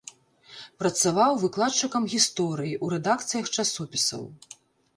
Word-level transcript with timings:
Працаваў 0.83 1.31
выкладчыкам 1.43 2.09
гісторыі, 2.15 2.81
у 2.87 2.91
рэдакцыях 2.97 3.55
часопісаў. 3.57 4.29